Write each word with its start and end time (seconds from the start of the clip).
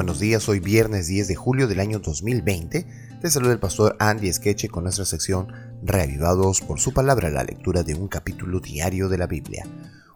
buenos 0.00 0.18
días, 0.18 0.48
hoy 0.48 0.60
viernes 0.60 1.08
10 1.08 1.28
de 1.28 1.34
julio 1.34 1.68
del 1.68 1.78
año 1.78 1.98
2020. 1.98 2.86
Te 3.20 3.30
saluda 3.30 3.52
el 3.52 3.58
pastor 3.58 3.96
Andy 3.98 4.32
Skeche 4.32 4.70
con 4.70 4.84
nuestra 4.84 5.04
sección 5.04 5.48
Reavivados 5.82 6.62
por 6.62 6.80
su 6.80 6.94
palabra, 6.94 7.28
la 7.28 7.44
lectura 7.44 7.82
de 7.82 7.94
un 7.94 8.08
capítulo 8.08 8.60
diario 8.60 9.10
de 9.10 9.18
la 9.18 9.26
Biblia. 9.26 9.66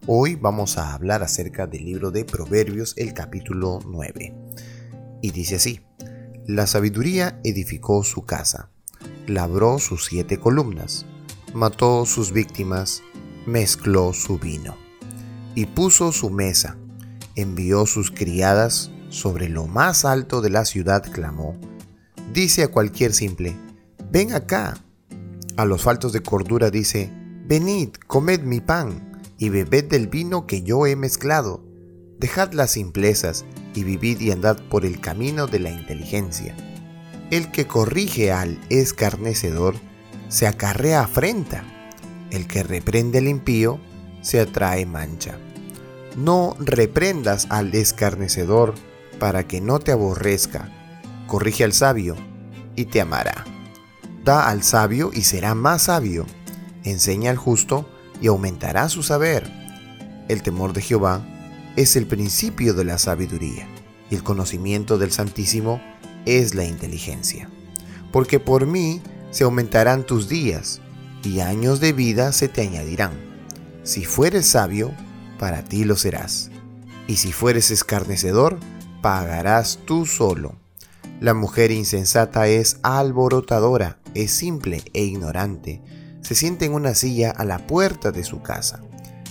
Hoy 0.07 0.37
vamos 0.37 0.79
a 0.79 0.95
hablar 0.95 1.23
acerca 1.23 1.67
del 1.67 1.85
libro 1.85 2.11
de 2.11 2.25
Proverbios, 2.25 2.95
el 2.97 3.13
capítulo 3.13 3.81
9. 3.87 4.35
Y 5.21 5.33
dice 5.33 5.57
así, 5.57 5.83
La 6.47 6.67
sabiduría 6.67 7.39
edificó 7.45 8.05
su 8.05 8.25
casa, 8.25 8.71
labró 9.27 9.79
sus 9.79 10.07
siete 10.07 10.39
columnas, 10.39 11.05
mató 11.53 12.07
sus 12.07 12.33
víctimas, 12.33 13.03
mezcló 13.45 14.15
su 14.15 14.39
vino, 14.39 14.79
y 15.55 15.67
puso 15.67 16.11
su 16.11 16.31
mesa, 16.31 16.79
envió 17.37 17.85
sus 17.85 18.11
criadas, 18.11 18.91
sobre 19.15 19.49
lo 19.49 19.67
más 19.67 20.05
alto 20.05 20.41
de 20.41 20.51
la 20.51 20.65
ciudad 20.65 21.05
clamó, 21.11 21.57
dice 22.33 22.65
a 22.65 22.69
cualquier 22.69 23.15
simple, 23.15 23.57
ven 24.11 24.35
acá. 24.35 24.77
A 25.57 25.65
los 25.65 25.83
faltos 25.83 26.13
de 26.13 26.21
cordura 26.21 26.71
dice, 26.71 27.11
venid, 27.47 27.91
comed 28.09 28.41
mi 28.41 28.61
pan 28.61 29.23
y 29.39 29.51
bebed 29.51 29.85
del 29.85 30.09
vino 30.09 30.47
que 30.47 30.63
yo 30.63 30.87
he 30.87 30.97
mezclado. 30.97 31.65
Dejad 32.19 32.53
las 32.53 32.73
simplezas 32.73 33.45
y 33.73 33.85
vivid 33.85 34.21
y 34.21 34.33
andad 34.33 34.59
por 34.69 34.85
el 34.85 35.01
camino 35.01 35.47
de 35.47 35.61
la 35.61 35.71
inteligencia. 35.71 36.57
El 37.31 37.53
que 37.53 37.69
corrige 37.69 38.33
al 38.33 38.61
escarnecedor 38.69 39.77
se 40.29 40.49
acarrea 40.49 41.03
afrenta. 41.03 41.63
El 42.31 42.49
que 42.49 42.65
reprende 42.65 43.19
al 43.19 43.29
impío 43.29 43.79
se 44.23 44.41
atrae 44.41 44.87
mancha. 44.87 45.39
No 46.17 46.57
reprendas 46.59 47.47
al 47.51 47.73
escarnecedor 47.75 48.75
para 49.15 49.47
que 49.47 49.61
no 49.61 49.79
te 49.79 49.93
aborrezca. 49.93 50.71
Corrige 51.27 51.65
al 51.65 51.73
sabio 51.73 52.17
y 52.77 52.87
te 52.87 53.01
amará. 53.01 53.45
Da 54.25 54.49
al 54.49 54.63
sabio 54.63 55.11
y 55.13 55.23
será 55.23 55.55
más 55.55 55.83
sabio. 55.83 56.27
Enseña 56.85 57.31
al 57.31 57.37
justo 57.37 57.89
y 58.21 58.27
aumentará 58.27 58.89
su 58.89 59.03
saber. 59.03 59.51
El 60.29 60.43
temor 60.43 60.73
de 60.73 60.83
Jehová 60.83 61.27
es 61.77 61.97
el 61.97 62.07
principio 62.07 62.75
de 62.75 62.85
la 62.85 62.99
sabiduría 62.99 63.67
y 64.11 64.15
el 64.15 64.23
conocimiento 64.23 64.99
del 64.99 65.13
Santísimo 65.13 65.81
es 66.25 66.55
la 66.55 66.65
inteligencia. 66.65 67.51
Porque 68.13 68.41
por 68.41 68.67
mí 68.67 69.03
se 69.31 69.45
aumentarán 69.45 70.05
tus 70.05 70.29
días 70.29 70.81
y 71.23 71.41
años 71.41 71.81
de 71.81 71.93
vida 71.93 72.33
se 72.33 72.49
te 72.49 72.63
añadirán. 72.63 73.13
Si 73.83 74.05
fueres 74.05 74.47
sabio, 74.47 74.95
para 75.39 75.65
ti 75.65 75.85
lo 75.85 75.97
serás. 75.97 76.51
Y 77.07 77.17
si 77.17 77.33
fueres 77.33 77.71
escarnecedor, 77.71 78.59
pagarás 79.05 79.81
tú 79.85 80.07
solo. 80.07 80.55
La 81.21 81.35
mujer 81.35 81.71
insensata 81.71 82.47
es 82.47 82.79
alborotadora, 82.83 83.99
es 84.15 84.31
simple 84.31 84.83
e 84.95 85.03
ignorante. 85.05 85.83
Se 86.23 86.35
siente 86.35 86.65
en 86.65 86.73
una 86.73 86.95
silla 86.95 87.31
a 87.31 87.45
la 87.45 87.67
puerta 87.67 88.13
de 88.13 88.25
su 88.25 88.41
casa, 88.41 88.81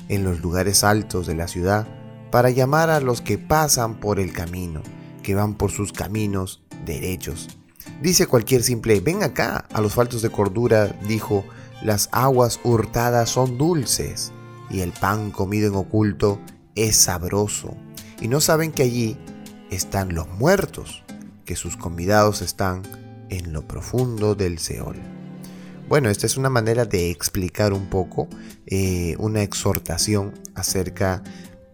en 0.09 0.23
los 0.23 0.41
lugares 0.41 0.83
altos 0.83 1.25
de 1.25 1.33
la 1.33 1.47
ciudad, 1.47 1.87
para 2.29 2.51
llamar 2.51 2.91
a 2.91 2.99
los 2.99 3.21
que 3.21 3.39
pasan 3.39 3.99
por 3.99 4.19
el 4.19 4.31
camino, 4.31 4.83
que 5.23 5.33
van 5.33 5.55
por 5.55 5.71
sus 5.71 5.91
caminos 5.91 6.61
derechos. 6.85 7.49
Dice 7.99 8.27
cualquier 8.27 8.61
simple, 8.61 8.99
ven 8.99 9.23
acá, 9.23 9.65
a 9.73 9.81
los 9.81 9.95
faltos 9.95 10.21
de 10.21 10.29
cordura, 10.29 10.95
dijo, 11.07 11.45
las 11.81 12.09
aguas 12.11 12.59
hurtadas 12.63 13.31
son 13.31 13.57
dulces, 13.57 14.33
y 14.69 14.81
el 14.81 14.91
pan 14.91 15.31
comido 15.31 15.67
en 15.67 15.73
oculto 15.73 16.39
es 16.75 16.95
sabroso. 16.95 17.75
Y 18.21 18.27
no 18.27 18.39
saben 18.39 18.71
que 18.71 18.83
allí 18.83 19.17
están 19.75 20.13
los 20.13 20.27
muertos, 20.27 21.03
que 21.45 21.55
sus 21.55 21.77
convidados 21.77 22.41
están 22.41 22.83
en 23.29 23.53
lo 23.53 23.67
profundo 23.67 24.35
del 24.35 24.59
Seol. 24.59 24.97
Bueno, 25.89 26.09
esta 26.09 26.25
es 26.25 26.37
una 26.37 26.49
manera 26.49 26.85
de 26.85 27.11
explicar 27.11 27.73
un 27.73 27.87
poco 27.87 28.27
eh, 28.65 29.15
una 29.19 29.43
exhortación 29.43 30.33
acerca 30.55 31.23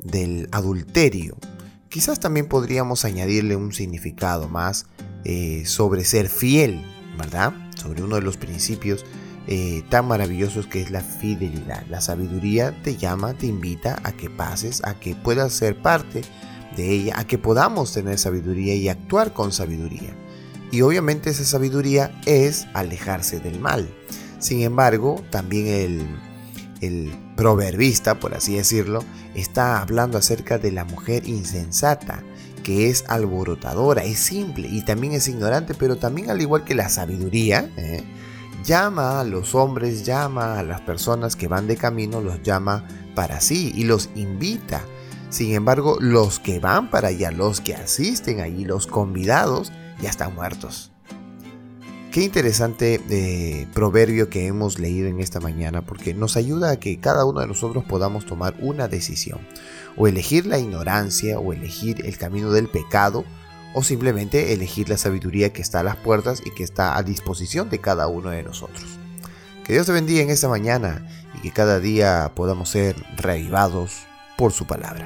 del 0.04 0.50
adulterio. 0.52 1.38
Quizás 1.90 2.20
también 2.20 2.48
podríamos 2.48 3.06
añadirle 3.06 3.56
un 3.56 3.72
significado 3.72 4.48
más 4.48 4.86
eh, 5.24 5.64
sobre 5.66 6.04
ser 6.06 6.30
fiel, 6.30 6.84
¿verdad? 7.18 7.54
Sobre 7.76 8.04
uno 8.04 8.16
de 8.16 8.22
los 8.22 8.38
principios 8.38 9.06
eh, 9.48 9.84
tan 9.90 10.08
maravillosos 10.08 10.68
que 10.68 10.82
es 10.82 10.92
la 10.92 11.02
fidelidad. 11.02 11.86
La 11.90 12.02
sabiduría 12.02 12.80
te 12.84 12.98
llama, 12.98 13.34
te 13.34 13.48
invita 13.48 14.00
a 14.04 14.12
que 14.12 14.30
pases, 14.30 14.84
a 14.84 15.00
que 15.00 15.16
puedas 15.16 15.54
ser 15.54 15.82
parte 15.82 16.22
ella, 16.88 17.20
a 17.20 17.26
que 17.26 17.38
podamos 17.38 17.94
tener 17.94 18.18
sabiduría 18.18 18.76
y 18.76 18.90
actuar 18.90 19.34
con 19.34 19.52
sabiduría. 19.52 20.16
Y 20.72 20.82
obviamente 20.82 21.30
esa 21.30 21.46
sabiduría 21.46 22.20
es 22.26 22.68
alejarse 22.74 23.40
del 23.40 23.60
mal. 23.60 23.90
Sin 24.40 24.62
embargo, 24.62 25.24
también 25.32 25.68
el, 25.68 26.08
el 26.82 27.12
proverbista, 27.36 28.20
por 28.20 28.36
así 28.36 28.56
decirlo, 28.56 29.04
está 29.36 29.82
hablando 29.82 30.18
acerca 30.18 30.58
de 30.58 30.72
la 30.72 30.86
mujer 30.86 31.28
insensata, 31.28 32.24
que 32.64 32.90
es 32.90 33.06
alborotadora, 33.08 34.04
es 34.04 34.20
simple 34.20 34.68
y 34.68 34.84
también 34.84 35.14
es 35.14 35.28
ignorante, 35.28 35.74
pero 35.74 35.98
también 35.98 36.30
al 36.30 36.42
igual 36.42 36.64
que 36.64 36.76
la 36.76 36.90
sabiduría, 36.90 37.70
¿eh? 37.78 38.04
llama 38.64 39.20
a 39.20 39.24
los 39.24 39.56
hombres, 39.56 40.06
llama 40.06 40.60
a 40.60 40.64
las 40.64 40.82
personas 40.82 41.36
que 41.36 41.48
van 41.48 41.68
de 41.68 41.78
camino, 41.78 42.22
los 42.22 42.42
llama 42.44 42.86
para 43.16 43.42
sí 43.42 43.72
y 43.76 43.86
los 43.86 44.10
invita 44.16 44.84
sin 45.30 45.54
embargo, 45.54 45.98
los 46.00 46.40
que 46.40 46.60
van 46.60 46.90
para 46.90 47.10
allá, 47.10 47.32
los 47.32 47.62
que 47.62 47.76
asisten 47.76 48.40
allí, 48.40 48.66
los 48.66 48.88
convidados, 48.88 49.72
ya 50.02 50.10
están 50.10 50.34
muertos. 50.34 50.92
Qué 52.12 52.24
interesante 52.24 53.00
eh, 53.12 53.68
proverbio 53.76 54.30
que 54.30 54.48
hemos 54.48 54.80
leído 54.80 55.08
en 55.08 55.20
esta 55.20 55.40
mañana 55.40 55.84
porque 55.84 56.16
nos 56.16 56.38
ayuda 56.38 56.72
a 56.72 56.80
que 56.80 57.00
cada 57.00 57.24
uno 57.24 57.42
de 57.42 57.48
nosotros 57.48 57.84
podamos 57.84 58.26
tomar 58.26 58.56
una 58.60 58.88
decisión. 58.88 59.40
O 59.96 60.08
elegir 60.08 60.48
la 60.48 60.58
ignorancia 60.58 61.38
o 61.38 61.54
elegir 61.54 62.04
el 62.08 62.18
camino 62.18 62.52
del 62.52 62.68
pecado 62.68 63.26
o 63.76 63.84
simplemente 63.84 64.54
elegir 64.54 64.90
la 64.90 64.98
sabiduría 64.98 65.54
que 65.54 65.62
está 65.62 65.82
a 65.82 65.84
las 65.84 65.98
puertas 65.98 66.42
y 66.44 66.50
que 66.50 66.64
está 66.64 66.98
a 66.98 67.04
disposición 67.04 67.70
de 67.70 67.80
cada 67.80 68.08
uno 68.08 68.32
de 68.32 68.42
nosotros. 68.42 68.98
Que 69.64 69.74
Dios 69.74 69.86
te 69.86 69.92
bendiga 69.92 70.24
en 70.24 70.32
esta 70.32 70.50
mañana 70.50 71.08
y 71.36 71.42
que 71.42 71.52
cada 71.52 71.80
día 71.80 72.32
podamos 72.34 72.70
ser 72.70 72.96
reavivados 73.18 74.09
por 74.40 74.54
su 74.54 74.66
palabra. 74.66 75.06